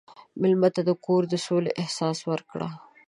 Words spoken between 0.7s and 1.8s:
ته د کور د سولې